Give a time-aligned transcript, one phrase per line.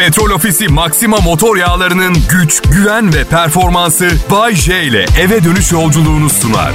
[0.00, 6.30] Petrol Ofisi Maxima motor yağlarının güç, güven ve performansı Bay J ile eve dönüş yolculuğunu
[6.30, 6.72] sunar.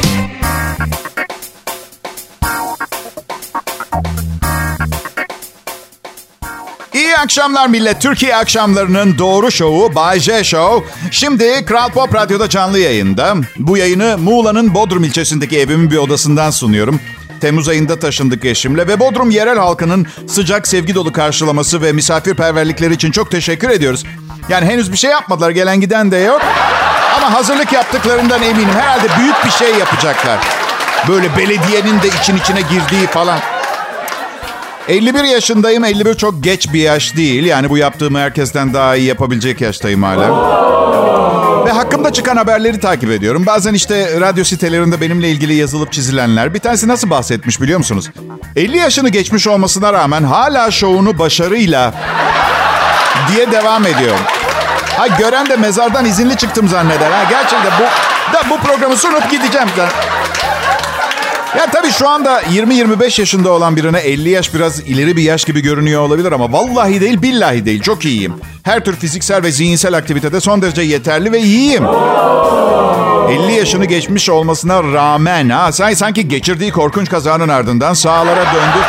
[6.94, 8.02] İyi akşamlar millet.
[8.02, 10.90] Türkiye akşamlarının doğru şovu Bay J Show.
[11.12, 13.36] Şimdi Kral Pop Radyo'da canlı yayında.
[13.58, 17.00] Bu yayını Muğla'nın Bodrum ilçesindeki evimin bir odasından sunuyorum.
[17.42, 23.12] Temmuz ayında taşındık eşimle ve Bodrum yerel halkının sıcak sevgi dolu karşılaması ve misafirperverlikleri için
[23.12, 24.04] çok teşekkür ediyoruz.
[24.50, 26.42] Yani henüz bir şey yapmadılar gelen giden de yok.
[27.18, 28.74] Ama hazırlık yaptıklarından eminim.
[28.74, 30.40] Herhalde büyük bir şey yapacaklar.
[31.08, 33.40] Böyle belediyenin de için içine girdiği falan.
[34.88, 35.84] 51 yaşındayım.
[35.84, 37.46] 51 çok geç bir yaş değil.
[37.46, 40.95] Yani bu yaptığımı herkesten daha iyi yapabilecek yaştayım hala.
[41.66, 43.46] Ve hakkımda çıkan haberleri takip ediyorum.
[43.46, 46.54] Bazen işte radyo sitelerinde benimle ilgili yazılıp çizilenler.
[46.54, 48.10] Bir tanesi nasıl bahsetmiş biliyor musunuz?
[48.56, 51.94] 50 yaşını geçmiş olmasına rağmen hala şovunu başarıyla
[53.32, 54.18] diye devam ediyor.
[54.98, 57.12] Ha gören de mezardan izinli çıktım zanneder.
[57.12, 57.84] Ha gerçekten bu
[58.34, 59.68] da bu programı sunup gideceğim.
[61.58, 65.62] Ya tabii şu anda 20-25 yaşında olan birine 50 yaş biraz ileri bir yaş gibi
[65.62, 68.34] görünüyor olabilir ama vallahi değil billahi değil çok iyiyim.
[68.64, 71.84] Her tür fiziksel ve zihinsel aktivitede son derece yeterli ve iyiyim.
[73.30, 78.86] 50 yaşını geçmiş olmasına rağmen ha sanki geçirdiği korkunç kazanın ardından sağlara döndü.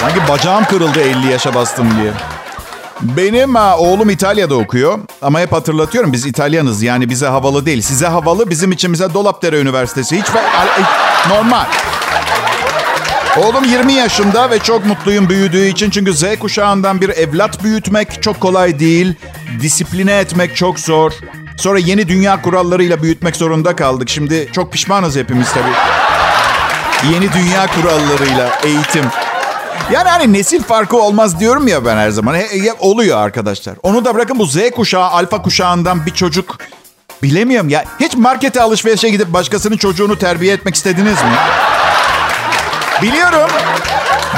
[0.00, 2.35] Sanki bacağım kırıldı 50 yaşa bastım diye.
[3.00, 7.82] Benim oğlum İtalya'da okuyor ama hep hatırlatıyorum biz İtalyanız yani bize havalı değil.
[7.82, 10.18] Size havalı bizim için bize Dolapdere Üniversitesi.
[10.20, 10.26] Hiç
[11.28, 11.64] normal.
[13.36, 15.90] Oğlum 20 yaşında ve çok mutluyum büyüdüğü için.
[15.90, 19.14] Çünkü Z kuşağından bir evlat büyütmek çok kolay değil.
[19.60, 21.12] Disipline etmek çok zor.
[21.56, 24.08] Sonra yeni dünya kurallarıyla büyütmek zorunda kaldık.
[24.08, 25.74] Şimdi çok pişmanız hepimiz tabii.
[27.14, 29.04] Yeni dünya kurallarıyla eğitim.
[29.92, 32.34] Yani hani nesil farkı olmaz diyorum ya ben her zaman.
[32.34, 33.74] He, he, oluyor arkadaşlar.
[33.82, 36.58] Onu da bırakın bu Z kuşağı, alfa kuşağından bir çocuk
[37.22, 37.84] bilemiyorum ya.
[38.00, 41.30] Hiç markete alışverişe gidip başkasının çocuğunu terbiye etmek istediniz mi?
[43.02, 43.50] Biliyorum.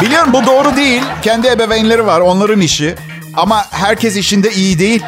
[0.00, 1.02] Biliyorum bu doğru değil.
[1.22, 2.94] Kendi ebeveynleri var, onların işi.
[3.36, 5.02] Ama herkes işinde iyi değil.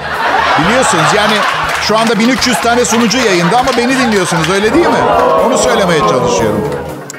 [0.61, 1.35] Biliyorsunuz yani
[1.83, 5.03] şu anda 1300 tane sunucu yayında ama beni dinliyorsunuz öyle değil mi?
[5.47, 6.69] Onu söylemeye çalışıyorum.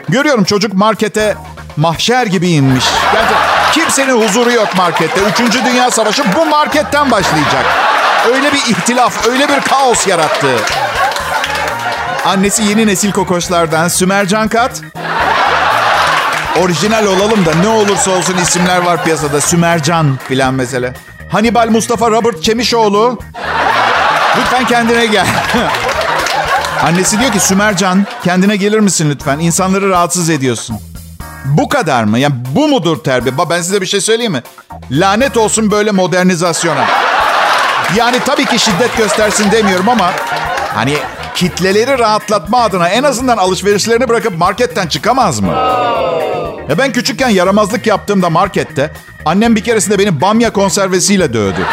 [0.09, 1.35] Görüyorum çocuk markete
[1.77, 2.85] mahşer gibi inmiş.
[3.13, 3.37] Gerçekten
[3.73, 5.21] kimsenin huzuru yok markette.
[5.21, 7.65] Üçüncü Dünya Savaşı bu marketten başlayacak.
[8.33, 10.47] Öyle bir ihtilaf, öyle bir kaos yarattı.
[12.25, 14.81] Annesi yeni nesil kokoşlardan Sümercan Kat.
[16.59, 19.41] Orijinal olalım da ne olursa olsun isimler var piyasada.
[19.41, 20.93] Sümercan filan mesela.
[21.31, 23.19] Hannibal Mustafa Robert Çemişoğlu.
[24.39, 25.27] Lütfen kendine gel.
[26.83, 29.39] Annesi diyor ki Sümercan kendine gelir misin lütfen?
[29.39, 30.77] İnsanları rahatsız ediyorsun.
[31.46, 32.19] Bu kadar mı?
[32.19, 33.35] Yani bu mudur terbiye?
[33.50, 34.44] Ben size bir şey söyleyeyim mi?
[34.91, 36.85] Lanet olsun böyle modernizasyona.
[37.96, 40.12] Yani tabii ki şiddet göstersin demiyorum ama
[40.75, 40.97] hani
[41.35, 45.52] kitleleri rahatlatma adına en azından alışverişlerini bırakıp marketten çıkamaz mı?
[46.69, 48.91] Ya ben küçükken yaramazlık yaptığımda markette
[49.25, 51.66] annem bir keresinde beni bamya konservesiyle dövdü.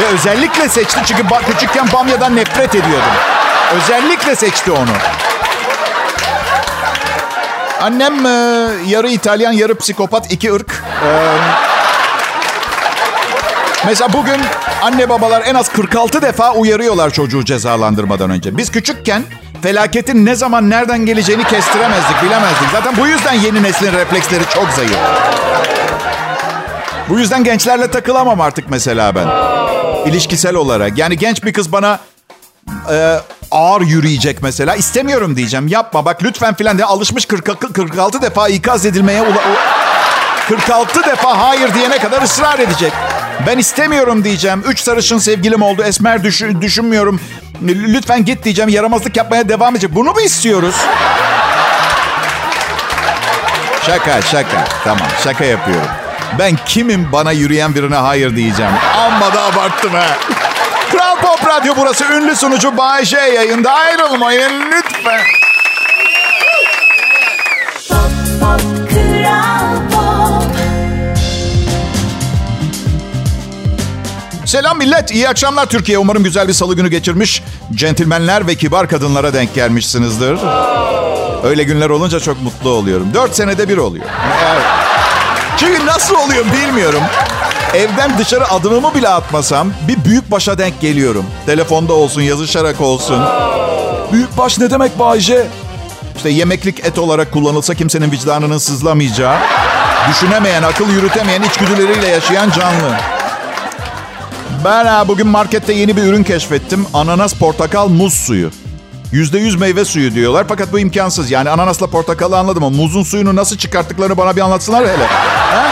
[0.00, 3.12] Ve özellikle seçti çünkü küçükken bamyadan nefret ediyordum.
[3.76, 4.90] Özellikle seçti onu.
[7.80, 8.28] Annem e,
[8.88, 10.82] yarı İtalyan, yarı psikopat, iki ırk.
[11.04, 11.10] E,
[13.86, 14.40] mesela bugün
[14.82, 18.56] anne babalar en az 46 defa uyarıyorlar çocuğu cezalandırmadan önce.
[18.56, 19.22] Biz küçükken
[19.62, 22.68] felaketin ne zaman nereden geleceğini kestiremezdik, bilemezdik.
[22.72, 24.98] Zaten bu yüzden yeni neslin refleksleri çok zayıf.
[27.08, 29.28] Bu yüzden gençlerle takılamam artık mesela ben.
[30.10, 30.98] İlişkisel olarak.
[30.98, 31.98] Yani genç bir kız bana
[32.90, 33.18] e,
[33.50, 34.74] ağır yürüyecek mesela.
[34.74, 35.68] İstemiyorum diyeceğim.
[35.68, 39.24] Yapma bak lütfen filan de alışmış 40, 46 defa ikaz edilmeye
[40.48, 42.92] 46 defa hayır diyene kadar ısrar edecek.
[43.46, 44.62] Ben istemiyorum diyeceğim.
[44.68, 45.82] Üç sarışın sevgilim oldu.
[45.82, 47.20] Esmer düşün, düşünmüyorum.
[47.62, 48.68] Lütfen git diyeceğim.
[48.68, 49.94] Yaramazlık yapmaya devam edecek.
[49.94, 50.74] Bunu mu istiyoruz?
[53.86, 54.64] Şaka şaka.
[54.84, 55.88] Tamam şaka yapıyorum.
[56.38, 58.72] Ben kimim bana yürüyen birine hayır diyeceğim.
[58.96, 60.06] Amma da abarttım ha.
[61.20, 62.04] Kral Pop Radyo burası.
[62.04, 63.72] Ünlü sunucu Bay J yayında.
[63.72, 65.20] Ayrılmayın lütfen.
[67.88, 68.00] Pop,
[68.40, 68.60] pop,
[74.46, 75.10] Selam millet.
[75.10, 75.98] İyi akşamlar Türkiye.
[75.98, 77.42] Umarım güzel bir salı günü geçirmiş.
[77.74, 80.38] Centilmenler ve kibar kadınlara denk gelmişsinizdir.
[81.44, 83.14] Öyle günler olunca çok mutlu oluyorum.
[83.14, 84.04] Dört senede bir oluyor.
[84.52, 84.62] Evet.
[85.56, 87.02] Çünkü nasıl oluyor bilmiyorum.
[87.74, 91.24] Evden dışarı adımımı bile atmasam bir büyük başa denk geliyorum.
[91.46, 93.22] Telefonda olsun, yazışarak olsun.
[94.12, 95.46] Büyük baş ne demek Bayce?
[96.16, 99.38] İşte yemeklik et olarak kullanılsa kimsenin vicdanının sızlamayacağı,
[100.10, 102.96] düşünemeyen, akıl yürütemeyen içgüdüleriyle yaşayan canlı.
[104.64, 106.86] Ben bugün markette yeni bir ürün keşfettim.
[106.94, 108.50] Ananas, portakal, muz suyu.
[109.12, 111.30] %100 meyve suyu diyorlar fakat bu imkansız.
[111.30, 115.06] Yani ananasla portakalı anladım ama muzun suyunu nasıl çıkarttıklarını bana bir anlatsınlar hele.
[115.06, 115.66] Ha?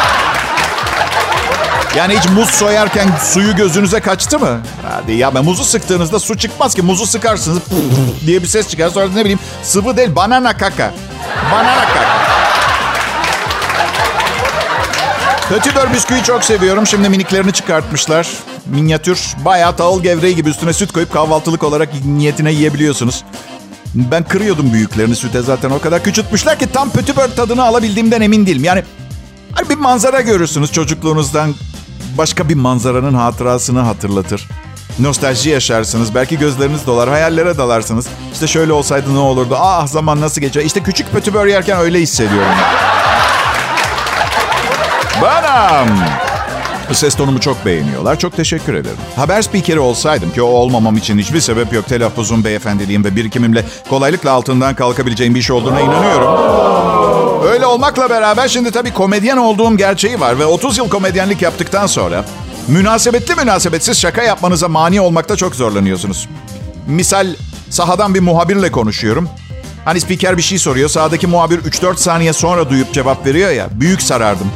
[1.97, 4.61] Yani hiç muz soyarken suyu gözünüze kaçtı mı?
[4.83, 6.83] Hadi ya ben muzu sıktığınızda su çıkmaz ki.
[6.83, 7.59] Muzu sıkarsınız
[8.27, 8.91] diye bir ses çıkar.
[8.91, 10.95] Sonra ne bileyim sıvı değil banana kaka.
[11.53, 12.27] Banana kaka.
[15.49, 16.87] Petibör bisküvi çok seviyorum.
[16.87, 18.29] Şimdi miniklerini çıkartmışlar.
[18.67, 19.35] Minyatür.
[19.45, 23.25] Bayağı tahıl gevreği gibi üstüne süt koyup kahvaltılık olarak niyetine yiyebiliyorsunuz.
[23.95, 28.65] Ben kırıyordum büyüklerini süte zaten o kadar küçültmüşler ki tam petibör tadını alabildiğimden emin değilim.
[28.65, 28.83] Yani
[29.53, 31.55] hani bir manzara görürsünüz çocukluğunuzdan.
[32.19, 34.49] Başka bir manzaranın hatırasını hatırlatır.
[34.99, 36.15] Nostalji yaşarsınız.
[36.15, 37.09] Belki gözleriniz dolar.
[37.09, 38.07] Hayallere dalarsınız.
[38.33, 39.57] İşte şöyle olsaydı ne olurdu?
[39.61, 40.63] Ah zaman nasıl geçer?
[40.63, 42.53] İşte küçük petibör yerken öyle hissediyorum.
[45.23, 45.89] Banam.
[46.93, 48.19] Ses tonumu çok beğeniyorlar.
[48.19, 48.97] Çok teşekkür ederim.
[49.17, 51.87] Haber spikeri olsaydım ki o olmamam için hiçbir sebep yok.
[51.87, 56.76] Telaffuzum, beyefendiliğim ve birikimimle kolaylıkla altından kalkabileceğim bir iş olduğuna inanıyorum.
[57.47, 62.25] Öyle olmakla beraber şimdi tabii komedyen olduğum gerçeği var ve 30 yıl komedyenlik yaptıktan sonra
[62.69, 66.29] münasebetli münasebetsiz şaka yapmanıza mani olmakta çok zorlanıyorsunuz.
[66.87, 67.27] Misal
[67.71, 69.29] sahadan bir muhabirle konuşuyorum.
[69.85, 70.89] Hani spiker bir şey soruyor.
[70.89, 73.69] Sahadaki muhabir 3-4 saniye sonra duyup cevap veriyor ya.
[73.73, 74.53] Büyük sarardım.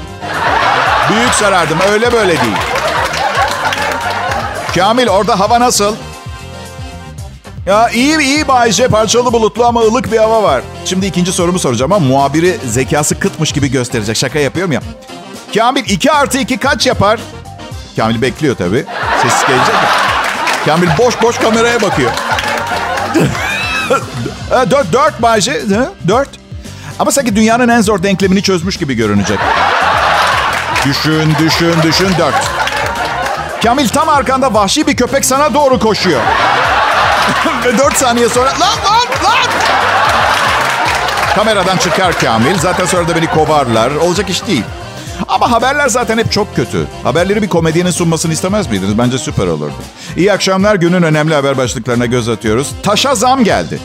[1.11, 1.79] Büyük sarardım.
[1.93, 2.57] Öyle böyle değil.
[4.75, 5.95] Kamil orada hava nasıl?
[7.71, 8.89] Ya iyi iyi Bayce.
[8.89, 10.63] Parçalı bulutlu ama ılık bir hava var.
[10.85, 14.17] Şimdi ikinci sorumu soracağım ama muhabiri zekası kıtmış gibi gösterecek.
[14.17, 14.81] Şaka yapıyorum ya.
[15.55, 17.21] Kamil 2 artı 2 kaç yapar?
[17.97, 18.85] Kamil bekliyor tabii.
[19.23, 19.89] Sessiz gelecek mi?
[20.67, 22.11] Kamil boş boş kameraya bakıyor.
[24.71, 25.61] dört, dört Bayce.
[26.09, 26.29] Dört.
[26.99, 29.39] Ama sanki dünyanın en zor denklemini çözmüş gibi görünecek.
[30.85, 32.09] Düşün, düşün, düşün.
[32.19, 32.51] Dört.
[33.63, 36.21] Kamil tam arkanda vahşi bir köpek sana doğru koşuyor.
[37.65, 38.51] Ve dört saniye sonra...
[38.51, 39.51] Lan lan lan!
[41.35, 42.59] Kameradan çıkar Kamil.
[42.59, 43.91] Zaten sonra da beni kovarlar.
[43.91, 44.65] Olacak iş değil.
[45.29, 46.87] Ama haberler zaten hep çok kötü.
[47.03, 48.99] Haberleri bir komedyenin sunmasını istemez miydiniz?
[48.99, 49.75] Bence süper olurdu.
[50.17, 50.75] İyi akşamlar.
[50.75, 52.71] Günün önemli haber başlıklarına göz atıyoruz.
[52.83, 53.81] Taşa zam geldi.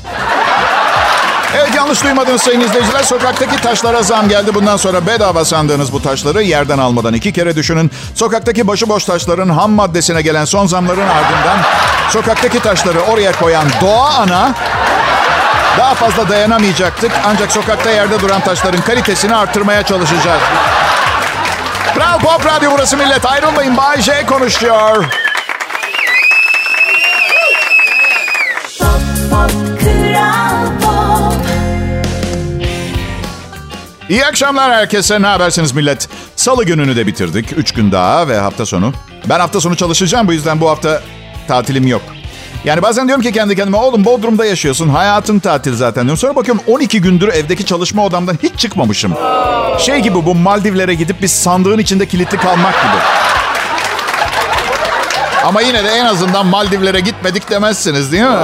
[1.58, 3.04] Evet yanlış duymadınız sayın izleyiciler.
[3.04, 4.56] Sokaktaki taşlara zam geldi.
[4.56, 7.92] Bundan sonra bedava sandığınız bu taşları yerden almadan iki kere düşünün.
[8.16, 11.58] Sokaktaki başıboş taşların ham maddesine gelen son zamların ardından
[12.10, 14.54] sokaktaki taşları oraya koyan doğa ana
[15.78, 17.12] daha fazla dayanamayacaktık.
[17.26, 20.42] Ancak sokakta yerde duran taşların kalitesini arttırmaya çalışacağız.
[21.96, 23.26] Kral Pop Radyo burası millet.
[23.26, 23.78] Ayrılmayın.
[23.78, 25.25] Bay J konuşuyor.
[34.10, 35.22] İyi akşamlar herkese.
[35.22, 36.10] Ne habersiniz millet?
[36.36, 37.58] Salı gününü de bitirdik.
[37.58, 38.94] Üç gün daha ve hafta sonu.
[39.30, 40.28] Ben hafta sonu çalışacağım.
[40.28, 41.02] Bu yüzden bu hafta
[41.48, 42.02] tatilim yok.
[42.66, 44.90] Yani bazen diyorum ki kendi kendime oğlum Bodrum'da yaşıyorsun.
[44.90, 46.18] Hayatın tatil zaten diyorum.
[46.18, 49.14] Sonra bakıyorum 12 gündür evdeki çalışma odamdan hiç çıkmamışım.
[49.80, 53.02] Şey gibi bu Maldivlere gidip bir sandığın içinde kilitli kalmak gibi.
[55.46, 58.38] Ama yine de en azından Maldivlere gitmedik demezsiniz değil mi?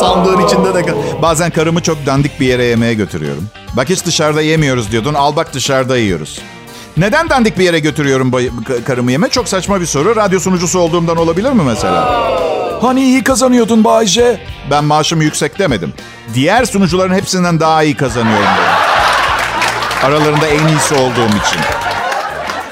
[0.00, 0.94] Sandığın içinde de...
[1.22, 3.48] Bazen karımı çok dandik bir yere yemeğe götürüyorum.
[3.72, 5.14] Bak hiç dışarıda yemiyoruz diyordun.
[5.14, 6.40] Al bak dışarıda yiyoruz.
[6.96, 8.32] Neden dandik bir yere götürüyorum
[8.86, 9.28] karımı yeme?
[9.28, 10.16] Çok saçma bir soru.
[10.16, 12.28] Radyo sunucusu olduğumdan olabilir mi mesela?
[12.82, 14.40] Hani iyi kazanıyordun Bayce?
[14.70, 15.92] Ben maaşım yüksek demedim.
[16.34, 18.78] Diğer sunucuların hepsinden daha iyi kazanıyorum dedim.
[20.02, 21.60] Aralarında en iyisi olduğum için.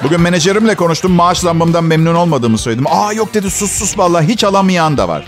[0.03, 1.11] Bugün menajerimle konuştum.
[1.11, 2.85] Maaş zammımdan memnun olmadığımı söyledim.
[2.87, 5.25] Aa yok dedi sus sus vallahi hiç alamayan da var.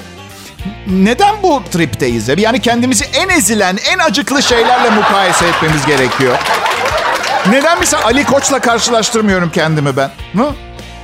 [0.87, 2.27] Neden bu tripteyiz?
[2.37, 6.37] Yani kendimizi en ezilen, en acıklı şeylerle mukayese etmemiz gerekiyor.
[7.49, 10.11] Neden mesela Ali Koç'la karşılaştırmıyorum kendimi ben?
[10.35, 10.49] Hı?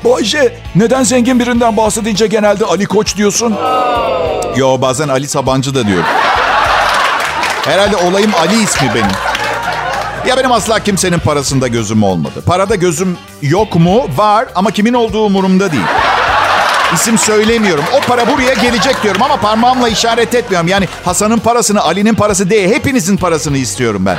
[0.05, 3.55] Bayce, neden zengin birinden bahsedince genelde Ali Koç diyorsun?
[4.55, 6.05] Yo bazen Ali Sabancı da diyorum.
[7.65, 9.11] Herhalde olayım Ali ismi benim.
[10.27, 12.43] Ya benim asla kimsenin parasında gözüm olmadı.
[12.45, 14.05] Parada gözüm yok mu?
[14.15, 15.83] Var ama kimin olduğu umurumda değil.
[16.95, 17.83] İsim söylemiyorum.
[17.93, 20.67] O para buraya gelecek diyorum ama parmağımla işaret etmiyorum.
[20.67, 24.17] Yani Hasan'ın parasını, Ali'nin parası değil, hepinizin parasını istiyorum ben.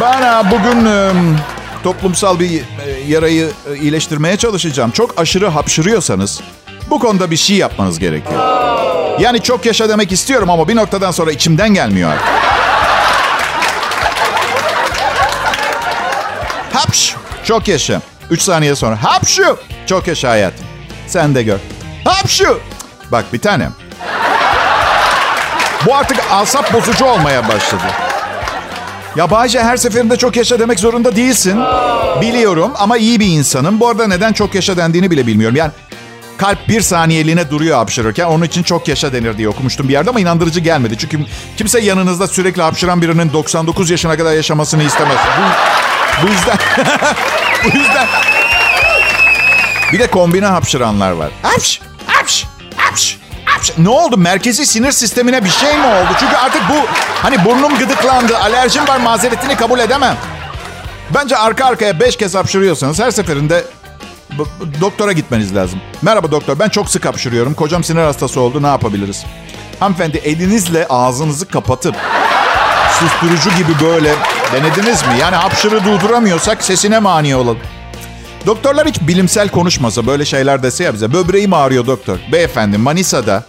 [0.00, 0.88] Ben bugün
[1.82, 2.62] toplumsal bir
[3.08, 3.50] yarayı
[3.80, 4.90] iyileştirmeye çalışacağım.
[4.90, 6.40] Çok aşırı hapşırıyorsanız
[6.90, 8.40] bu konuda bir şey yapmanız gerekiyor.
[9.20, 12.28] Yani çok yaşa demek istiyorum ama bir noktadan sonra içimden gelmiyor artık.
[16.72, 17.14] Hapş!
[17.44, 18.00] Çok yaşa.
[18.30, 19.04] Üç saniye sonra.
[19.04, 19.58] Hapşu!
[19.86, 20.66] Çok yaşa hayatım.
[21.06, 21.58] Sen de gör.
[22.04, 22.60] Hapşu!
[23.12, 23.72] Bak bir tanem.
[25.86, 27.82] Bu artık asap bozucu olmaya başladı.
[29.16, 31.60] Ya Bayce her seferinde çok yaşa demek zorunda değilsin.
[32.20, 33.80] Biliyorum ama iyi bir insanım.
[33.80, 35.56] Bu arada neden çok yaşa dendiğini bile bilmiyorum.
[35.56, 35.70] Yani
[36.38, 38.24] kalp bir saniyeliğine duruyor hapşırırken.
[38.24, 40.98] Onun için çok yaşa denir diye okumuştum bir yerde ama inandırıcı gelmedi.
[40.98, 41.18] Çünkü
[41.56, 45.18] kimse yanınızda sürekli hapşıran birinin 99 yaşına kadar yaşamasını istemez.
[45.38, 46.56] Bu, bu yüzden...
[47.64, 48.06] bu yüzden...
[49.92, 51.30] Bir de kombine hapşıranlar var.
[51.42, 52.46] Hapş, hapş,
[52.76, 53.72] hapş, hapş.
[53.78, 54.16] Ne oldu?
[54.16, 56.08] Merkezi sinir sistemine bir şey mi oldu?
[56.20, 56.86] Çünkü artık bu
[57.22, 60.16] hani burnum gıdıklandı, alerjim var mazeretini kabul edemem.
[61.14, 63.64] Bence arka arkaya beş kez hapşırıyorsanız her seferinde
[64.80, 65.80] doktora gitmeniz lazım.
[66.02, 67.54] Merhaba doktor ben çok sık hapşırıyorum.
[67.54, 69.24] Kocam sinir hastası oldu ne yapabiliriz?
[69.80, 71.96] Hanımefendi elinizle ağzınızı kapatıp
[73.00, 74.14] susturucu gibi böyle
[74.52, 75.12] denediniz mi?
[75.20, 77.58] Yani hapşırı durduramıyorsak sesine mani olalım.
[78.46, 81.12] Doktorlar hiç bilimsel konuşmasa böyle şeyler dese ya bize.
[81.12, 82.18] Böbreğim ağrıyor doktor.
[82.32, 83.44] Beyefendi Manisa'da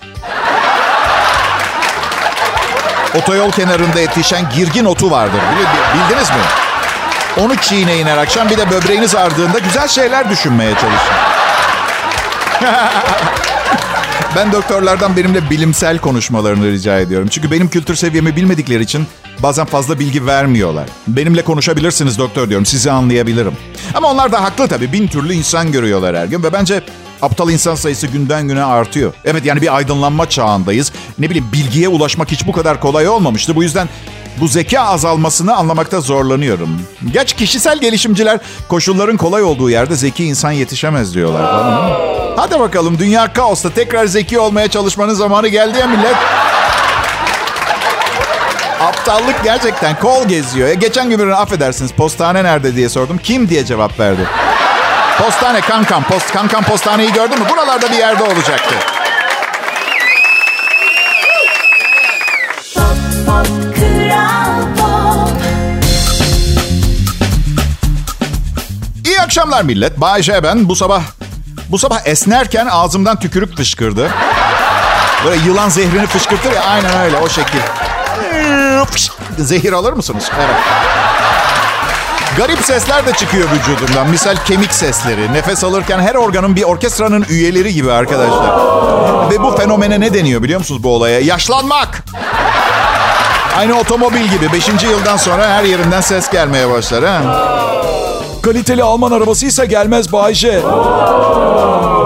[3.16, 5.42] otoyol kenarında yetişen girgin otu vardır.
[5.94, 6.36] Bildiniz mi?
[7.38, 8.50] Onu çiğneyin her akşam.
[8.50, 11.14] Bir de böbreğiniz ardığında güzel şeyler düşünmeye çalışın.
[14.36, 17.28] ben doktorlardan benimle bilimsel konuşmalarını rica ediyorum.
[17.32, 19.08] Çünkü benim kültür seviyemi bilmedikleri için
[19.44, 20.90] bazen fazla bilgi vermiyorlar.
[21.08, 22.66] Benimle konuşabilirsiniz doktor diyorum.
[22.66, 23.54] Sizi anlayabilirim.
[23.94, 24.94] Ama onlar da haklı tabii.
[24.94, 26.44] Bin türlü insan görüyorlar her gün.
[26.44, 26.82] Ve bence
[27.22, 29.14] aptal insan sayısı günden güne artıyor.
[29.26, 30.92] Evet yani bir aydınlanma çağındayız.
[31.20, 33.56] Ne bileyim bilgiye ulaşmak hiç bu kadar kolay olmamıştı.
[33.56, 33.90] Bu yüzden
[34.38, 36.82] bu zeka azalmasını anlamakta zorlanıyorum.
[37.14, 41.42] Geç kişisel gelişimciler koşulların kolay olduğu yerde zeki insan yetişemez diyorlar.
[42.38, 46.16] Hadi bakalım dünya kaosta tekrar zeki olmaya çalışmanın zamanı geldi ya millet.
[48.82, 50.68] Aptallık gerçekten kol geziyor.
[50.68, 53.18] E, geçen gün birine affedersiniz postane nerede diye sordum.
[53.18, 54.22] Kim diye cevap verdi.
[55.22, 56.04] Postane kankam.
[56.04, 57.46] Post, kankam postaneyi gördün mü?
[57.50, 58.76] Buralarda bir yerde olacaktı.
[69.30, 70.02] Akşamlar millet.
[70.02, 70.70] Bay J ben.
[70.70, 71.02] Bu sabah
[71.72, 74.10] bu sabah esnerken ağzımdan tükürük fışkırdı.
[75.26, 77.60] Böyle yılan zehrini fışkırtır ya aynen öyle o şekil.
[79.38, 80.24] Zehir alır mısınız?
[80.40, 80.56] Evet.
[82.38, 84.10] Garip sesler de çıkıyor vücudumdan.
[84.10, 85.34] Misal kemik sesleri.
[85.34, 88.50] Nefes alırken her organın bir orkestranın üyeleri gibi arkadaşlar.
[89.32, 91.20] Ve bu fenomene ne deniyor biliyor musunuz bu olaya?
[91.20, 92.04] Yaşlanmak.
[93.58, 94.54] Aynı otomobil gibi.
[94.54, 97.04] Beşinci yıldan sonra her yerinden ses gelmeye başlar.
[97.04, 97.22] Ha?
[98.42, 100.62] Kaliteli Alman arabasıysa gelmez Bayce.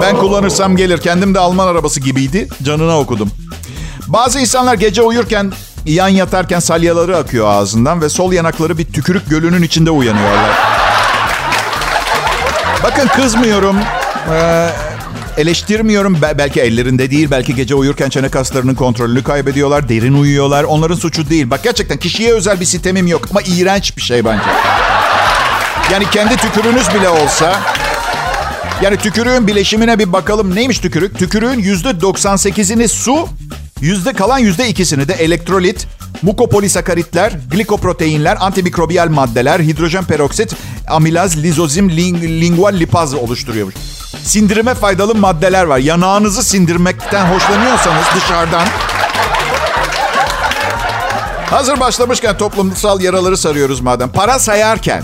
[0.02, 0.98] Ben kullanırsam gelir.
[0.98, 2.48] Kendim de Alman arabası gibiydi.
[2.64, 3.30] Canına okudum.
[4.08, 5.54] Bazı insanlar gece uyurken
[5.86, 10.52] yan yatarken salyaları akıyor ağzından ve sol yanakları bir tükürük gölünün içinde uyanıyorlar.
[12.84, 13.76] Bakın kızmıyorum.
[14.32, 14.70] Ee,
[15.38, 16.18] eleştirmiyorum.
[16.38, 17.32] belki ellerinde değil.
[17.32, 19.90] Belki gece uyurken çene kaslarının kontrolünü kaybediyorlar.
[19.90, 20.64] Derin uyuyorlar.
[20.64, 21.50] Onların suçu değil.
[21.50, 23.28] Bak gerçekten kişiye özel bir sistemim yok.
[23.32, 24.44] Ama iğrenç bir şey bence.
[25.92, 27.62] Yani kendi tükürünüz bile olsa...
[28.82, 30.56] Yani tükürüğün bileşimine bir bakalım.
[30.56, 31.20] Neymiş tükürük?
[31.20, 33.28] Tükürüğün %98'ini su,
[33.84, 35.88] Yüzde kalan yüzde ikisini de elektrolit,
[36.22, 40.56] mukopolisakaritler, glikoproteinler, antimikrobiyal maddeler, hidrojen peroksit,
[40.90, 43.76] amilaz, lizozim, ling, lingual lipaz oluşturuyormuş.
[44.24, 45.78] Sindirime faydalı maddeler var.
[45.78, 48.68] Yanağınızı sindirmekten hoşlanıyorsanız dışarıdan...
[51.50, 54.10] Hazır başlamışken toplumsal yaraları sarıyoruz madem.
[54.10, 55.04] Para sayarken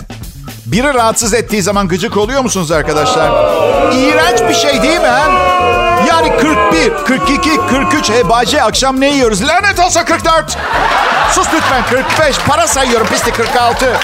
[0.72, 3.30] biri rahatsız ettiği zaman gıcık oluyor musunuz arkadaşlar?
[3.92, 5.08] İğrenç bir şey değil mi?
[5.08, 5.50] He?
[6.08, 8.10] Yani 41, 42, 43.
[8.10, 9.42] Hey Bacı akşam ne yiyoruz?
[9.42, 10.58] Lanet olsa 44.
[11.32, 12.38] Sus lütfen 45.
[12.38, 13.96] Para sayıyorum pisti 46.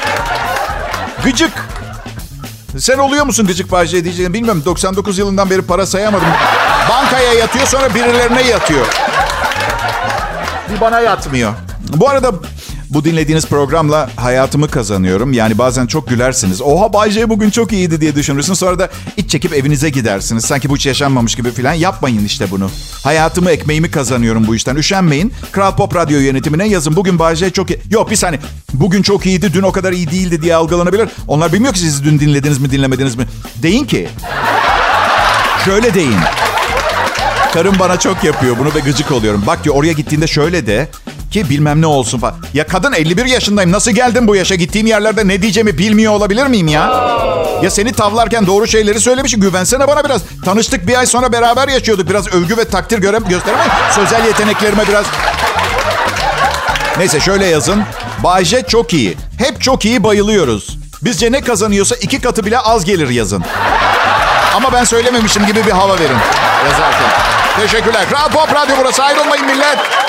[1.25, 1.53] Gıcık.
[2.79, 4.63] Sen oluyor musun gıcık Bacı diyeceğini bilmiyorum.
[4.65, 6.29] 99 yılından beri para sayamadım.
[6.91, 8.87] Bankaya yatıyor sonra birilerine yatıyor.
[10.75, 11.53] Bir bana yatmıyor.
[11.89, 12.33] Bu arada
[12.91, 15.33] bu dinlediğiniz programla hayatımı kazanıyorum.
[15.33, 16.63] Yani bazen çok gülersiniz.
[16.63, 18.59] Oha Bay J bugün çok iyiydi diye düşünürsünüz.
[18.59, 20.45] Sonra da iç çekip evinize gidersiniz.
[20.45, 21.73] Sanki bu hiç yaşanmamış gibi falan.
[21.73, 22.71] Yapmayın işte bunu.
[23.05, 24.77] Hayatımı, ekmeğimi kazanıyorum bu işten.
[24.77, 25.33] Üşenmeyin.
[25.53, 26.97] Kral Pop Radyo yönetimine yazın.
[26.97, 27.81] Bugün Bay J çok iyi.
[27.91, 28.41] Yok bir saniye.
[28.75, 31.09] Bugün çok iyiydi, dün o kadar iyi değildi diye algılanabilir.
[31.29, 33.27] Onlar bilmiyor ki siz dün dinlediniz mi, dinlemediniz mi.
[33.63, 34.09] Deyin ki.
[35.65, 36.17] Şöyle deyin.
[37.55, 39.43] Karım bana çok yapıyor bunu ve gıcık oluyorum.
[39.47, 40.89] Bak diyor oraya gittiğinde şöyle de
[41.43, 42.35] ki bilmem ne olsun falan.
[42.55, 43.73] Ya kadın 51 yaşındayım.
[43.73, 44.55] Nasıl geldim bu yaşa?
[44.55, 46.83] Gittiğim yerlerde ne diyeceğimi bilmiyor olabilir miyim ya?
[47.63, 49.41] Ya seni tavlarken doğru şeyleri söylemişim.
[49.41, 50.23] Güvensene bana biraz.
[50.45, 52.11] Tanıştık bir ay sonra beraber yaşıyorduk.
[52.11, 53.69] Biraz övgü ve takdir göre gösteremem.
[53.95, 55.07] Sözel yeteneklerime biraz...
[56.99, 57.83] Neyse şöyle yazın.
[58.25, 59.17] Bayce çok iyi.
[59.39, 60.79] Hep çok iyi bayılıyoruz.
[61.03, 63.45] Bizce ne kazanıyorsa iki katı bile az gelir yazın.
[64.55, 66.19] Ama ben söylememişim gibi bir hava verin
[66.65, 67.11] yazarken.
[67.61, 68.09] Teşekkürler.
[68.11, 69.05] Kral Pop Radyo burası.
[69.05, 70.06] Ayrılmayın millet.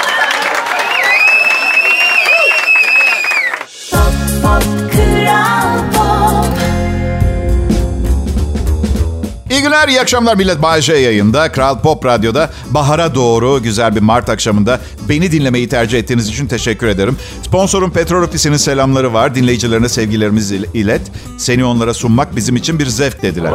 [9.67, 10.61] Günler, iyi akşamlar millet.
[10.61, 15.99] Bay J yayında, Kral Pop Radyo'da bahara doğru güzel bir Mart akşamında beni dinlemeyi tercih
[15.99, 17.17] ettiğiniz için teşekkür ederim.
[17.43, 19.35] Sponsorum Petrol Ofisi'nin selamları var.
[19.35, 21.01] Dinleyicilerine sevgilerimizi ilet.
[21.37, 23.51] Seni onlara sunmak bizim için bir zevk dediler.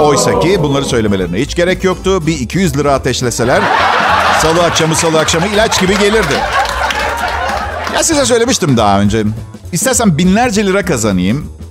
[0.00, 2.26] Oysa ki bunları söylemelerine hiç gerek yoktu.
[2.26, 3.62] Bir 200 lira ateşleseler
[4.42, 6.34] salı akşamı salı akşamı ilaç gibi gelirdi.
[7.94, 9.24] Ya size söylemiştim daha önce.
[9.72, 11.61] İstersen binlerce lira kazanayım.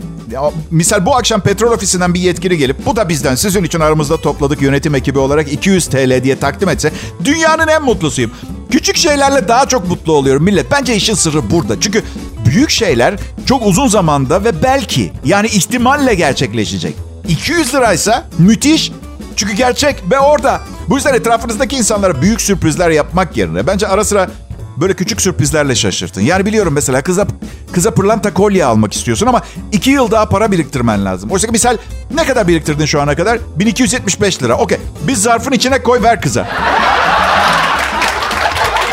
[0.71, 4.61] Misal bu akşam petrol ofisinden bir yetkili gelip bu da bizden sizin için aramızda topladık
[4.61, 6.91] yönetim ekibi olarak 200 TL diye takdim etse
[7.25, 8.31] dünyanın en mutlusuyum.
[8.71, 10.71] Küçük şeylerle daha çok mutlu oluyorum millet.
[10.71, 11.79] Bence işin sırrı burada.
[11.79, 12.03] Çünkü
[12.45, 16.95] büyük şeyler çok uzun zamanda ve belki yani ihtimalle gerçekleşecek.
[17.27, 18.91] 200 liraysa müthiş.
[19.35, 20.61] Çünkü gerçek ve orada.
[20.89, 24.29] Bu yüzden etrafınızdaki insanlara büyük sürprizler yapmak yerine bence ara sıra
[24.77, 26.21] böyle küçük sürprizlerle şaşırtın.
[26.21, 27.27] Yani biliyorum mesela kıza
[27.73, 31.31] kıza pırlanta kolye almak istiyorsun ama iki yıl daha para biriktirmen lazım.
[31.31, 31.77] Oysa ki misal
[32.13, 33.39] ne kadar biriktirdin şu ana kadar?
[33.55, 34.57] 1275 lira.
[34.57, 34.77] Okey.
[35.07, 36.47] Biz zarfın içine koy ver kıza.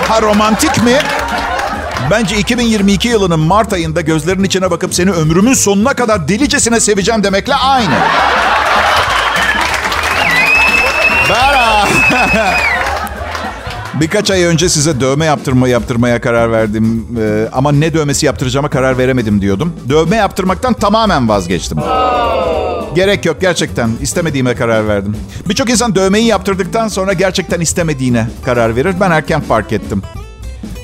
[0.08, 0.98] Ha romantik mi?
[2.10, 7.54] Bence 2022 yılının Mart ayında gözlerinin içine bakıp seni ömrümün sonuna kadar delicesine seveceğim demekle
[7.54, 7.94] aynı.
[11.28, 11.88] Bera.
[14.00, 17.06] Birkaç ay önce size dövme yaptırma yaptırmaya karar verdim.
[17.20, 19.72] Ee, ama ne dövmesi yaptıracağıma karar veremedim diyordum.
[19.88, 21.78] Dövme yaptırmaktan tamamen vazgeçtim.
[22.94, 23.90] Gerek yok gerçekten.
[24.00, 25.16] istemediğime karar verdim.
[25.48, 28.94] Birçok insan dövmeyi yaptırdıktan sonra gerçekten istemediğine karar verir.
[29.00, 30.02] Ben erken fark ettim.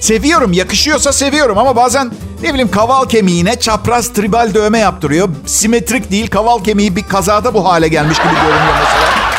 [0.01, 2.11] Seviyorum, yakışıyorsa seviyorum ama bazen
[2.43, 5.29] ne bileyim kaval kemiğine çapraz tribal dövme yaptırıyor.
[5.47, 9.34] Simetrik değil, kaval kemiği bir kazada bu hale gelmiş gibi görünüyor mesela.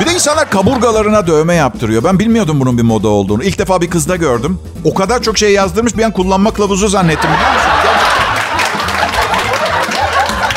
[0.00, 2.04] Bir de insanlar kaburgalarına dövme yaptırıyor.
[2.04, 3.44] Ben bilmiyordum bunun bir moda olduğunu.
[3.44, 4.58] İlk defa bir kızda gördüm.
[4.84, 7.30] O kadar çok şey yazdırmış bir an kullanma kılavuzu zannettim?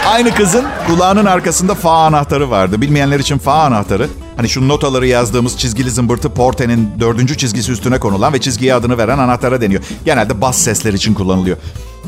[0.08, 2.82] Aynı kızın kulağının arkasında fa anahtarı vardı.
[2.82, 4.08] Bilmeyenler için fa anahtarı.
[4.38, 9.17] Hani şu notaları yazdığımız çizgili zımbırtı Porte'nin dördüncü çizgisi üstüne konulan ve çizgiye adını veren
[9.17, 9.84] anahtara deniyor.
[10.06, 11.58] Genelde bas sesler için kullanılıyor.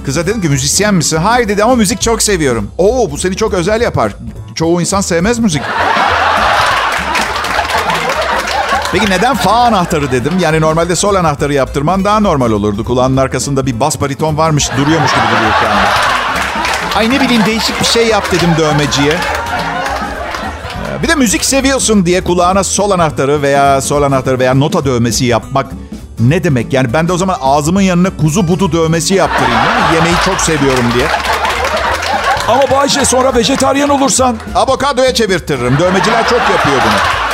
[0.05, 1.17] Kıza dedim ki müzisyen misin?
[1.17, 2.71] Hayır dedi ama müzik çok seviyorum.
[2.77, 4.15] Oo bu seni çok özel yapar.
[4.55, 5.61] Çoğu insan sevmez müzik.
[8.91, 10.33] Peki neden fa anahtarı dedim?
[10.39, 12.83] Yani normalde sol anahtarı yaptırman daha normal olurdu.
[12.83, 15.89] Kulağının arkasında bir bas bariton varmış, duruyormuş gibi duruyor anda.
[16.95, 19.13] Ay ne bileyim değişik bir şey yap dedim dövmeciye.
[19.13, 25.25] Ee, bir de müzik seviyorsun diye kulağına sol anahtarı veya sol anahtarı veya nota dövmesi
[25.25, 25.65] yapmak
[26.19, 26.73] ne demek?
[26.73, 29.59] Yani ben de o zaman ağzımın yanına kuzu budu dövmesi yaptırayım?
[29.95, 31.05] Yemeği çok seviyorum diye.
[32.47, 34.37] Ama Bayşe sonra vejetaryen olursan.
[34.55, 35.79] Avokadoya çevirtirim.
[35.79, 37.28] Dövmeciler çok yapıyor bunu.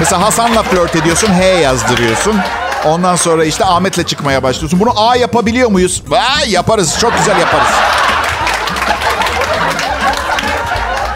[0.00, 2.36] Mesela Hasan'la flört ediyorsun, H yazdırıyorsun.
[2.84, 4.80] Ondan sonra işte Ahmet'le çıkmaya başlıyorsun.
[4.80, 6.02] Bunu A yapabiliyor muyuz?
[6.12, 7.68] Aa, yaparız, çok güzel yaparız.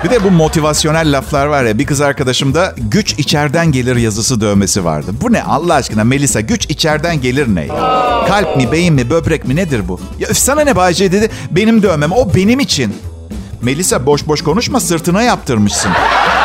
[0.05, 1.79] Bir de bu motivasyonel laflar var ya.
[1.79, 5.11] Bir kız arkadaşımda güç içeriden gelir yazısı dövmesi vardı.
[5.21, 7.69] Bu ne Allah aşkına Melisa güç içeriden gelir ne?
[8.29, 10.01] Kalp mi, beyin mi, böbrek mi nedir bu?
[10.19, 11.31] Ya sana ne Bayce dedi.
[11.51, 12.97] Benim dövmem o benim için.
[13.63, 15.93] Melisa boş boş konuşma sırtına yaptırmışsın.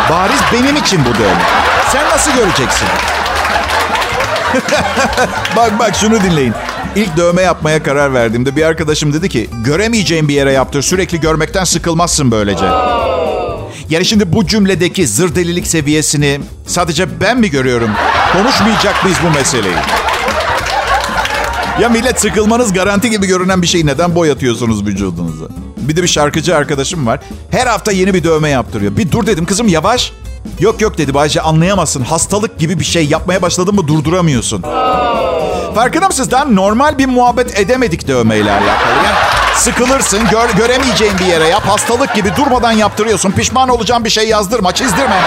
[0.09, 1.43] Bariz benim için bu dövme.
[1.91, 2.87] Sen nasıl göreceksin?
[5.55, 6.53] bak bak şunu dinleyin.
[6.95, 10.81] İlk dövme yapmaya karar verdiğimde bir arkadaşım dedi ki göremeyeceğin bir yere yaptır.
[10.81, 12.65] Sürekli görmekten sıkılmazsın böylece.
[13.89, 17.89] Yani şimdi bu cümledeki zır delilik seviyesini sadece ben mi görüyorum?
[18.33, 19.75] Konuşmayacak mıyız bu meseleyi?
[21.81, 25.45] Ya millet sıkılmanız garanti gibi görünen bir şeyi neden boyatıyorsunuz vücudunuza?
[25.77, 27.19] Bir de bir şarkıcı arkadaşım var.
[27.51, 28.97] Her hafta yeni bir dövme yaptırıyor.
[28.97, 30.13] Bir dur dedim kızım yavaş.
[30.59, 32.03] Yok yok dedi Bayce anlayamazsın.
[32.03, 34.61] Hastalık gibi bir şey yapmaya başladın mı durduramıyorsun.
[35.75, 36.31] Farkında mısınız?
[36.31, 38.95] Daha normal bir muhabbet edemedik dövmeyle alakalı.
[39.05, 39.15] Yani
[39.55, 41.63] sıkılırsın, gör, göremeyeceğin bir yere yap.
[41.67, 43.31] Hastalık gibi durmadan yaptırıyorsun.
[43.31, 45.21] Pişman olacağın bir şey yazdırma, çizdirme.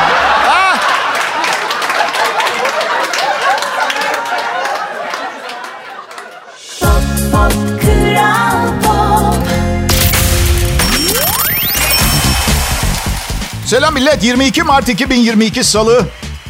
[13.73, 14.25] Selam millet.
[14.25, 16.03] 22 Mart 2022 Salı.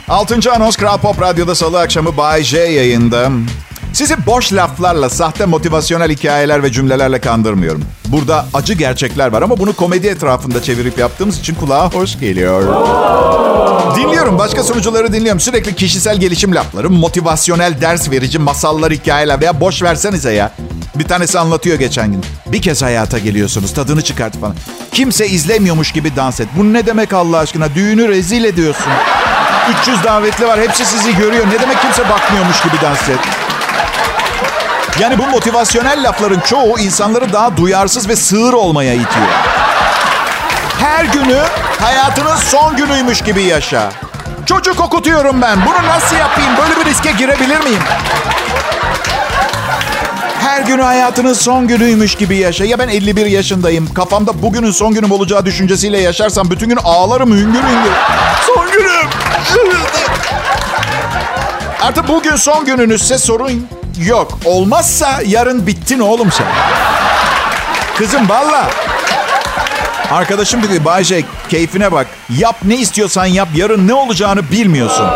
[0.08, 0.52] 6.
[0.52, 3.30] anons Kral Pop Radyo'da Salı akşamı Bay J yayında.
[3.92, 7.84] Sizi boş laflarla, sahte motivasyonel hikayeler ve cümlelerle kandırmıyorum.
[8.06, 12.62] Burada acı gerçekler var ama bunu komedi etrafında çevirip yaptığımız için kulağa hoş geliyor.
[13.96, 15.40] Dinliyorum, başka sunucuları dinliyorum.
[15.40, 20.52] Sürekli kişisel gelişim lafları, motivasyonel ders verici masallar, hikayeler veya boş versenize ya.
[20.94, 22.24] Bir tanesi anlatıyor geçen gün.
[22.46, 24.54] Bir kez hayata geliyorsunuz, tadını çıkart falan.
[24.92, 26.48] Kimse izlemiyormuş gibi dans et.
[26.56, 27.74] Bu ne demek Allah aşkına?
[27.74, 28.92] Düğünü rezil ediyorsun.
[29.82, 31.46] 300 davetli var, hepsi sizi görüyor.
[31.46, 33.18] Ne demek kimse bakmıyormuş gibi dans et?
[34.98, 39.26] Yani bu motivasyonel lafların çoğu insanları daha duyarsız ve sığır olmaya itiyor.
[40.80, 41.42] Her gün günü
[41.80, 43.92] hayatının son günüymüş gibi yaşa.
[44.46, 45.58] Çocuk okutuyorum ben.
[45.66, 46.50] Bunu nasıl yapayım?
[46.62, 47.82] Böyle bir riske girebilir miyim?
[50.42, 52.64] Her günü hayatının son günüymüş gibi yaşa.
[52.64, 53.94] Ya ben 51 yaşındayım.
[53.94, 57.92] Kafamda bugünün son günüm olacağı düşüncesiyle yaşarsam bütün gün ağlarım hüngür hüngür.
[58.46, 59.10] Son günüm.
[61.82, 63.68] Artık bugün son gününüzse sorun
[64.06, 64.38] yok.
[64.44, 66.46] Olmazsa yarın bittin oğlum sen.
[67.98, 68.70] Kızım valla.
[70.10, 72.06] Arkadaşım dedi Bayce keyfine bak.
[72.38, 73.48] Yap ne istiyorsan yap.
[73.54, 75.06] Yarın ne olacağını bilmiyorsun.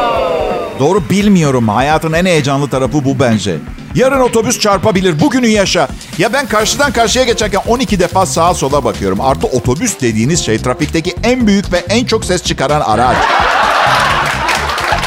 [0.78, 1.68] Doğru bilmiyorum.
[1.68, 3.56] Hayatın en heyecanlı tarafı bu bence.
[3.96, 5.20] Yarın otobüs çarpabilir.
[5.20, 5.88] Bugünü yaşa.
[6.18, 9.20] Ya ben karşıdan karşıya geçerken 12 defa sağa sola bakıyorum.
[9.20, 13.16] Artı otobüs dediğiniz şey trafikteki en büyük ve en çok ses çıkaran araç.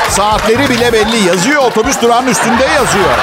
[0.09, 1.27] Saatleri bile belli.
[1.27, 3.17] Yazıyor otobüs durağının üstünde yazıyor.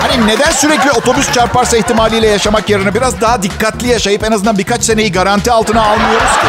[0.00, 4.82] Hani neden sürekli otobüs çarparsa ihtimaliyle yaşamak yerine biraz daha dikkatli yaşayıp en azından birkaç
[4.82, 6.46] seneyi garanti altına almıyoruz ki?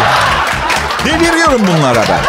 [1.06, 2.20] Deliriyorum bunlara ben.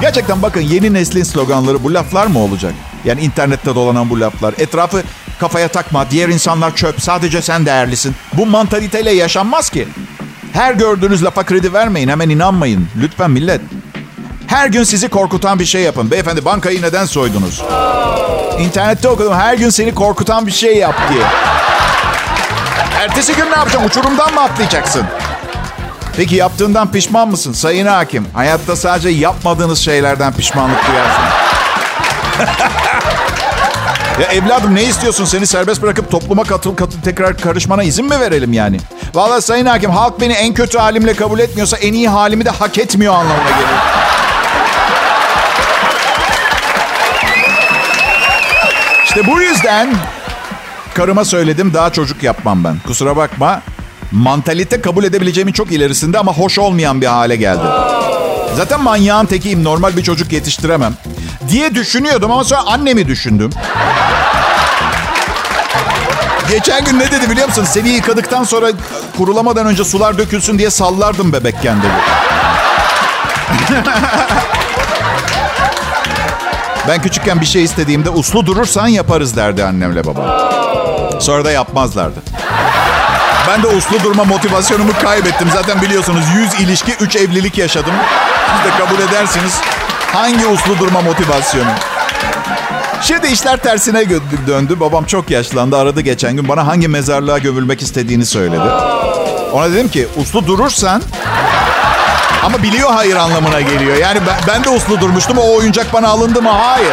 [0.00, 2.72] Gerçekten bakın yeni neslin sloganları bu laflar mı olacak?
[3.04, 4.54] Yani internette dolanan bu laflar.
[4.58, 5.02] Etrafı
[5.40, 8.14] kafaya takma, diğer insanlar çöp, sadece sen değerlisin.
[8.32, 9.88] Bu mantaliteyle yaşanmaz ki.
[10.52, 12.88] Her gördüğünüz lafa kredi vermeyin, hemen inanmayın.
[13.02, 13.60] Lütfen millet.
[14.46, 16.10] Her gün sizi korkutan bir şey yapın.
[16.10, 17.62] Beyefendi bankayı neden soydunuz?
[18.58, 21.24] İnternette okudum her gün seni korkutan bir şey yap diye.
[23.00, 23.88] Ertesi gün ne yapacaksın?
[23.88, 25.02] Uçurumdan mı atlayacaksın?
[26.16, 28.26] Peki yaptığından pişman mısın sayın hakim?
[28.34, 31.24] Hayatta sadece yapmadığınız şeylerden pişmanlık duyarsın.
[34.20, 35.24] ya evladım ne istiyorsun?
[35.24, 38.78] Seni serbest bırakıp topluma katıl, katıl tekrar karışmana izin mi verelim yani?
[39.14, 42.78] Vallahi sayın hakim halk beni en kötü halimle kabul etmiyorsa en iyi halimi de hak
[42.78, 43.78] etmiyor anlamına geliyor.
[49.04, 49.94] İşte bu yüzden
[50.94, 52.76] karıma söyledim daha çocuk yapmam ben.
[52.86, 53.62] Kusura bakma.
[54.12, 57.64] Mantalite kabul edebileceğimin çok ilerisinde ama hoş olmayan bir hale geldi.
[58.56, 59.64] Zaten manyağın tekiyim.
[59.64, 60.94] Normal bir çocuk yetiştiremem.
[61.48, 63.50] Diye düşünüyordum ama sonra annemi düşündüm.
[66.50, 67.64] Geçen gün ne dedi biliyor musun?
[67.64, 68.66] Seni yıkadıktan sonra
[69.16, 71.92] kurulamadan önce sular dökülsün diye sallardım bebekken dedi.
[76.88, 80.24] Ben küçükken bir şey istediğimde uslu durursan yaparız derdi annemle babam.
[81.20, 82.20] Sonra da yapmazlardı.
[83.48, 85.48] Ben de uslu durma motivasyonumu kaybettim.
[85.52, 87.94] Zaten biliyorsunuz 100 ilişki 3 evlilik yaşadım.
[88.56, 89.60] Siz de kabul edersiniz.
[90.14, 91.70] Hangi uslu durma motivasyonu?
[93.02, 94.04] Şimdi işler tersine
[94.46, 94.80] döndü.
[94.80, 95.78] Babam çok yaşlandı.
[95.78, 96.48] Aradı geçen gün.
[96.48, 98.68] Bana hangi mezarlığa gömülmek istediğini söyledi.
[99.52, 101.02] Ona dedim ki uslu durursan
[102.44, 103.96] ama biliyor hayır anlamına geliyor.
[103.96, 105.38] Yani ben, ben de uslu durmuştum.
[105.38, 106.50] O oyuncak bana alındı mı?
[106.50, 106.92] Hayır.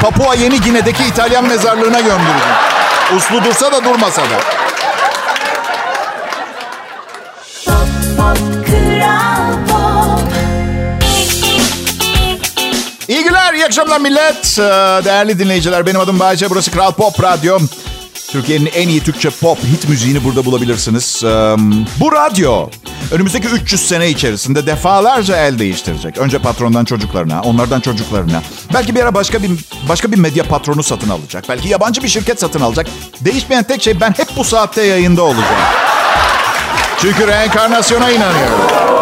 [0.00, 2.56] Papua Yeni Gine'deki İtalyan mezarlığına gömdüreceğim.
[3.16, 4.59] Uslu dursa da durmasa da.
[13.60, 14.58] İyi akşamlar millet.
[14.58, 14.62] Ee,
[15.04, 16.50] değerli dinleyiciler, benim adım Bayce.
[16.50, 17.58] Burası Kral Pop Radyo.
[18.28, 21.22] Türkiye'nin en iyi Türkçe pop hit müziğini burada bulabilirsiniz.
[22.00, 22.68] Bu radyo
[23.12, 26.18] önümüzdeki 300 sene içerisinde defalarca el değiştirecek.
[26.18, 28.42] Önce patrondan çocuklarına, onlardan çocuklarına.
[28.74, 29.50] Belki bir ara başka bir
[29.88, 31.44] başka bir medya patronu satın alacak.
[31.48, 32.86] Belki yabancı bir şirket satın alacak.
[33.20, 35.46] Değişmeyen tek şey ben hep bu saatte yayında olacağım.
[36.98, 38.99] Çünkü reenkarnasyona inanıyorum.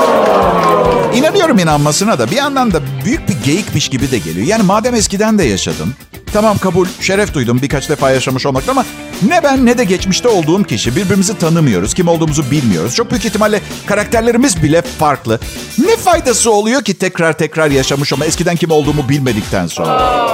[1.18, 4.46] İnanıyorum inanmasına da bir yandan da büyük bir geyikmiş gibi de geliyor.
[4.46, 5.94] Yani madem eskiden de yaşadın,
[6.32, 8.84] tamam kabul, şeref duydum birkaç defa yaşamış olmakta ama
[9.28, 11.94] ne ben ne de geçmişte olduğum kişi birbirimizi tanımıyoruz.
[11.94, 12.94] Kim olduğumuzu bilmiyoruz.
[12.94, 15.40] Çok büyük ihtimalle karakterlerimiz bile farklı.
[15.78, 20.28] Ne faydası oluyor ki tekrar tekrar yaşamış ama eskiden kim olduğumu bilmedikten sonra?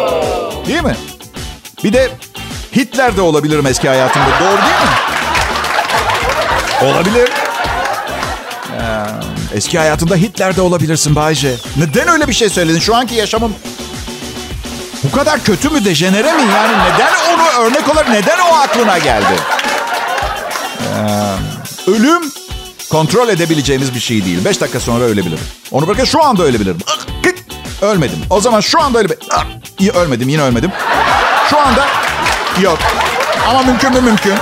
[0.66, 0.96] Değil mi?
[1.84, 2.10] Bir de
[2.76, 4.26] Hitler de olabilirim eski hayatımda.
[4.40, 4.94] Doğru değil mi?
[6.82, 7.43] Olabilir.
[9.54, 11.54] Eski hayatında Hitler de olabilirsin Bayce.
[11.76, 12.78] Neden öyle bir şey söyledin?
[12.78, 13.54] Şu anki yaşamım
[15.04, 16.42] bu kadar kötü mü, dejenere mi?
[16.54, 19.34] Yani neden onu örnek olarak, neden o aklına geldi?
[20.80, 22.22] Ee, ölüm
[22.90, 24.44] kontrol edebileceğimiz bir şey değil.
[24.44, 25.44] Beş dakika sonra ölebilirim.
[25.70, 26.78] Onu bırakın şu anda ölebilirim.
[27.82, 28.18] Ölmedim.
[28.30, 29.08] O zaman şu anda öyle
[29.78, 30.70] İyi ölmedim, yine ölmedim.
[31.50, 31.86] Şu anda
[32.62, 32.78] yok.
[33.48, 34.34] Ama mümkün mü mümkün.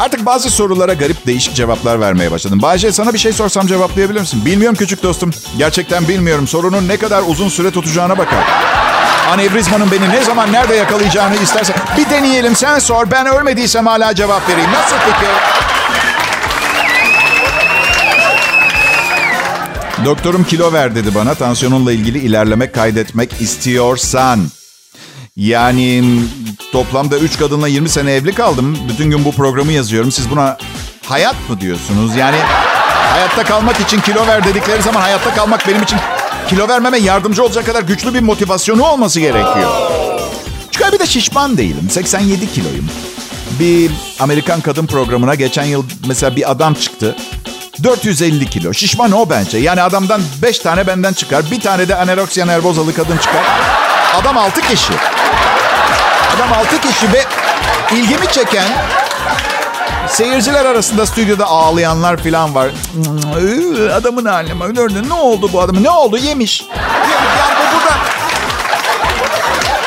[0.00, 2.62] Artık bazı sorulara garip değişik cevaplar vermeye başladım.
[2.62, 4.44] Bayce sana bir şey sorsam cevaplayabilir misin?
[4.44, 5.30] Bilmiyorum küçük dostum.
[5.58, 6.48] Gerçekten bilmiyorum.
[6.48, 8.44] Sorunun ne kadar uzun süre tutacağına bakar.
[9.30, 13.10] Anevrizmanın beni ne zaman nerede yakalayacağını istersen bir deneyelim sen sor.
[13.10, 14.70] Ben ölmediysem hala cevap vereyim.
[14.72, 15.28] Nasıl fikir?
[20.04, 21.34] Doktorum kilo ver dedi bana.
[21.34, 24.40] Tansiyonunla ilgili ilerlemek kaydetmek istiyorsan.
[25.38, 26.04] Yani
[26.72, 28.78] toplamda 3 kadınla 20 sene evli kaldım.
[28.88, 30.12] Bütün gün bu programı yazıyorum.
[30.12, 30.56] Siz buna
[31.06, 32.16] hayat mı diyorsunuz?
[32.16, 32.36] Yani
[33.12, 35.98] hayatta kalmak için kilo ver dedikleri zaman hayatta kalmak benim için
[36.48, 39.70] kilo vermeme yardımcı olacak kadar güçlü bir motivasyonu olması gerekiyor.
[40.70, 41.90] Çünkü bir de şişman değilim.
[41.90, 42.90] 87 kiloyum.
[43.60, 47.16] Bir Amerikan kadın programına geçen yıl mesela bir adam çıktı.
[47.84, 48.74] 450 kilo.
[48.74, 49.58] Şişman o bence.
[49.58, 51.50] Yani adamdan 5 tane benden çıkar.
[51.50, 53.44] Bir tane de anoreksiya nervozalı kadın çıkar.
[54.14, 54.92] Adam 6 kişi.
[56.38, 57.24] Adam 6 kişi ve
[57.92, 58.68] ilgimi çeken
[60.08, 62.70] seyirciler arasında stüdyoda ağlayanlar falan var.
[63.94, 65.82] Adamın haline ne oldu bu adamı?
[65.82, 66.16] Ne oldu?
[66.16, 66.64] Yemiş.
[66.70, 67.96] Yani bu burada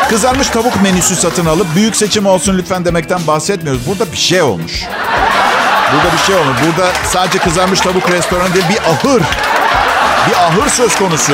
[0.09, 3.87] kızarmış tavuk menüsü satın alıp büyük seçim olsun lütfen demekten bahsetmiyoruz.
[3.87, 4.85] Burada bir şey olmuş.
[5.93, 6.57] Burada bir şey olmuş.
[6.65, 9.21] Burada sadece kızarmış tavuk restoranı değil bir ahır.
[10.29, 11.33] Bir ahır söz konusu.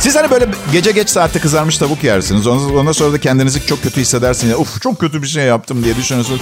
[0.00, 2.46] Siz hani böyle gece geç saatte kızarmış tavuk yersiniz.
[2.46, 4.54] Ondan sonra da kendinizi çok kötü hissedersiniz.
[4.58, 6.40] Uf çok kötü bir şey yaptım diye düşünüyorsunuz.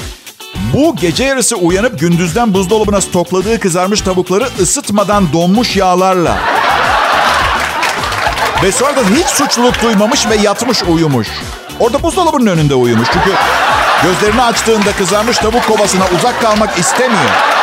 [0.75, 6.39] Bu gece yarısı uyanıp gündüzden buzdolabına stokladığı kızarmış tavukları ısıtmadan donmuş yağlarla.
[8.63, 11.29] Ve sonra da hiç suçluluk duymamış ve yatmış uyumuş.
[11.81, 13.09] Orada buzdolabının önünde uyumuş.
[13.13, 13.31] Çünkü
[14.03, 17.58] gözlerini açtığında kızarmış tavuk kovasına uzak kalmak istemiyor.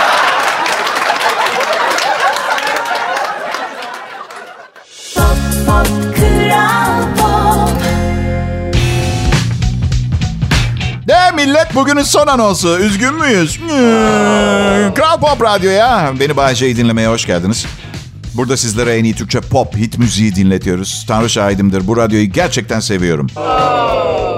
[11.76, 12.80] Bugünün son anonsu.
[12.80, 13.60] Üzgün müyüz?
[13.60, 14.94] Hmm.
[14.94, 17.66] Kral Pop Radyo'ya beni Bahçe'yi dinlemeye hoş geldiniz.
[18.34, 21.06] Burada sizlere en iyi Türkçe pop hit müziği dinletiyoruz.
[21.08, 21.88] Tanrı şahidimdir.
[21.88, 23.28] Bu radyoyu gerçekten seviyorum.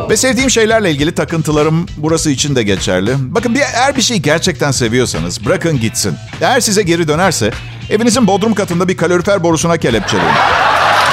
[0.09, 3.15] Ve sevdiğim şeylerle ilgili takıntılarım burası için de geçerli.
[3.17, 6.15] Bakın bir, eğer bir şeyi gerçekten seviyorsanız bırakın gitsin.
[6.41, 7.51] Eğer size geri dönerse
[7.89, 10.31] evinizin bodrum katında bir kalorifer borusuna kelepçeleyin.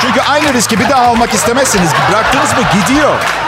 [0.02, 1.90] Çünkü aynı riski bir daha almak istemezsiniz.
[2.10, 3.43] Bıraktınız mı gidiyor.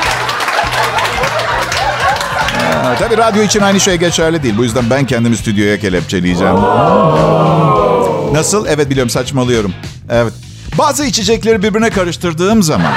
[2.87, 4.55] Ha, tabii radyo için aynı şey geçerli değil.
[4.59, 6.55] Bu yüzden ben kendimi stüdyoya kelepçeleyeceğim.
[8.33, 8.67] Nasıl?
[8.67, 9.75] Evet biliyorum saçmalıyorum.
[10.11, 10.33] Evet.
[10.79, 12.93] Bazı içecekleri birbirine karıştırdığım zaman...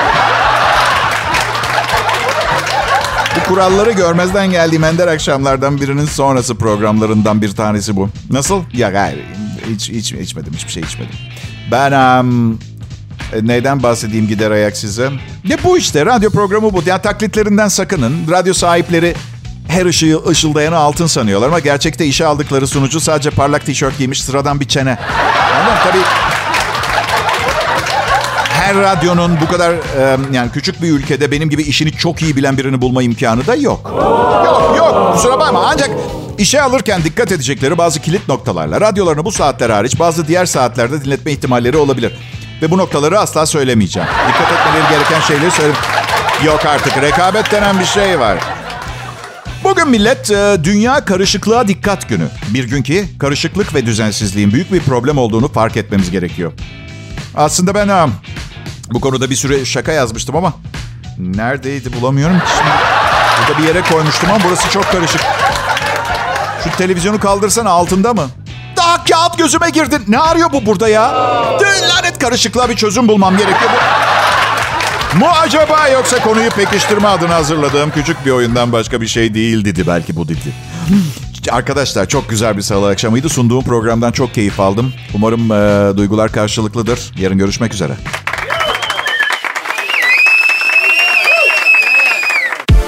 [3.36, 8.10] Bu kuralları görmezden geldiğim ender akşamlardan birinin sonrası programlarından bir tanesi bu.
[8.30, 8.64] Nasıl?
[8.74, 9.20] Ya hayır.
[9.70, 10.54] Hiç, hiç içmedim.
[10.54, 11.16] Hiçbir şey içmedim.
[11.72, 12.60] Ben um,
[13.42, 15.10] neyden bahsedeyim gider ayak size?
[15.46, 16.06] Ne bu işte.
[16.06, 16.84] Radyo programı bu.
[16.86, 18.16] Ya taklitlerinden sakının.
[18.32, 19.16] Radyo sahipleri
[19.70, 24.60] her ışığı ışıldayanı altın sanıyorlar ama gerçekte işe aldıkları sunucu sadece parlak tişört giymiş sıradan
[24.60, 24.98] bir çene.
[25.56, 26.04] Anladın tabii
[28.50, 32.58] her radyonun bu kadar e, yani küçük bir ülkede benim gibi işini çok iyi bilen
[32.58, 33.92] birini bulma imkanı da yok.
[33.96, 35.90] Yok yok kusura bakma ancak
[36.38, 41.32] işe alırken dikkat edecekleri bazı kilit noktalarla radyolarını bu saatler hariç bazı diğer saatlerde dinletme
[41.32, 42.14] ihtimalleri olabilir.
[42.62, 44.10] Ve bu noktaları asla söylemeyeceğim.
[44.28, 45.74] Dikkat etmeleri gereken şeyleri söyle.
[46.46, 48.38] Yok artık rekabet denen bir şey var.
[49.64, 52.28] Bugün millet e, Dünya Karışıklığa Dikkat Günü.
[52.48, 56.52] Bir gün ki karışıklık ve düzensizliğin büyük bir problem olduğunu fark etmemiz gerekiyor.
[57.36, 58.10] Aslında ben
[58.94, 60.54] bu konuda bir süre şaka yazmıştım ama
[61.18, 62.72] neredeydi bulamıyorum ki şimdi.
[63.48, 65.22] Burada bir yere koymuştum ama burası çok karışık.
[66.64, 68.28] Şu televizyonu kaldırsan altında mı?
[68.78, 70.04] Daha kağıt gözüme girdin.
[70.08, 71.14] Ne arıyor bu burada ya?
[71.90, 73.72] Lanet karışıklığa bir çözüm bulmam gerekiyor.
[75.18, 79.88] Mu acaba yoksa konuyu pekiştirme adına hazırladığım küçük bir oyundan başka bir şey değil dedi
[79.88, 80.54] belki bu dedi.
[81.52, 83.30] Arkadaşlar çok güzel bir salı akşamıydı.
[83.30, 84.94] Sunduğum programdan çok keyif aldım.
[85.14, 87.00] Umarım e, duygular karşılıklıdır.
[87.18, 87.94] Yarın görüşmek üzere.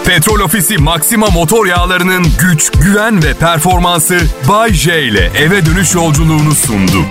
[0.05, 6.55] Petrol Ofisi Maxima motor yağlarının güç, güven ve performansı Bay J ile eve dönüş yolculuğunu
[6.55, 7.05] sundu.